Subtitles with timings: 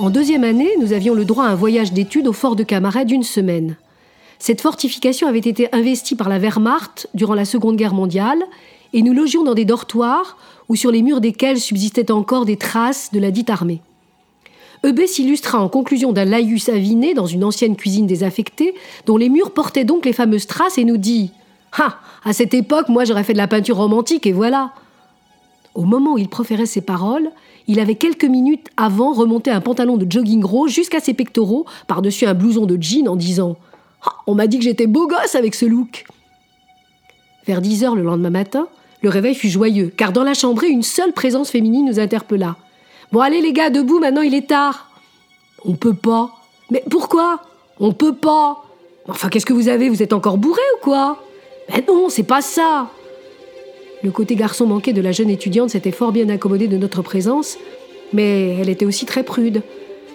[0.00, 3.04] En deuxième année, nous avions le droit à un voyage d'études au fort de Camaret
[3.04, 3.76] d'une semaine.
[4.40, 8.42] Cette fortification avait été investie par la Wehrmacht durant la Seconde Guerre mondiale,
[8.92, 10.36] et nous logions dans des dortoirs
[10.68, 13.82] ou sur les murs desquels subsistaient encore des traces de la dite armée.
[14.84, 18.74] Eubé s'illustra en conclusion d'un laïus aviné dans une ancienne cuisine désaffectée,
[19.06, 21.30] dont les murs portaient donc les fameuses traces, et nous dit
[21.72, 24.72] Ah À cette époque, moi j'aurais fait de la peinture romantique, et voilà
[25.74, 27.30] Au moment où il proférait ces paroles,
[27.66, 32.26] il avait quelques minutes avant remonté un pantalon de jogging gros jusqu'à ses pectoraux, par-dessus
[32.26, 33.56] un blouson de jean, en disant
[34.04, 36.04] ah, On m'a dit que j'étais beau gosse avec ce look
[37.46, 38.68] Vers 10 heures le lendemain matin,
[39.02, 42.56] le réveil fut joyeux, car dans la chambrée, une seule présence féminine nous interpella.
[43.12, 44.88] Bon, allez les gars, debout, maintenant il est tard.
[45.64, 46.30] On peut pas.
[46.70, 47.40] Mais pourquoi
[47.80, 48.64] On peut pas.
[49.08, 49.88] Enfin, qu'est-ce que vous avez?
[49.88, 51.22] Vous êtes encore bourré ou quoi
[51.68, 52.88] Mais non, c'est pas ça.
[54.04, 57.56] Le côté garçon manqué de la jeune étudiante s'était fort bien accommodé de notre présence,
[58.12, 59.62] mais elle était aussi très prude.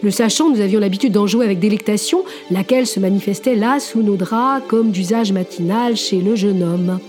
[0.03, 4.15] Le sachant, nous avions l'habitude d'en jouer avec délectation, laquelle se manifestait là sous nos
[4.15, 6.99] draps comme d'usage matinal chez le jeune homme.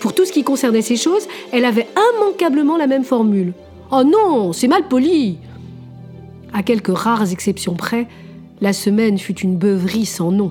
[0.00, 3.52] Pour tout ce qui concernait ces choses, elle avait immanquablement la même formule.
[3.92, 5.38] Oh non, c'est mal poli.
[6.52, 8.08] À quelques rares exceptions près,
[8.60, 10.50] la semaine fut une beuverie sans nom.